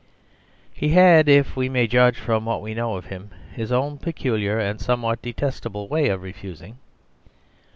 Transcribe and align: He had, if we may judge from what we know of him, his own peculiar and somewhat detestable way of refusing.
He 0.73 0.89
had, 0.89 1.29
if 1.29 1.55
we 1.55 1.69
may 1.69 1.85
judge 1.85 2.17
from 2.17 2.43
what 2.43 2.63
we 2.63 2.73
know 2.73 2.95
of 2.95 3.05
him, 3.05 3.29
his 3.53 3.71
own 3.71 3.99
peculiar 3.99 4.57
and 4.57 4.81
somewhat 4.81 5.21
detestable 5.21 5.87
way 5.87 6.07
of 6.09 6.23
refusing. 6.23 6.79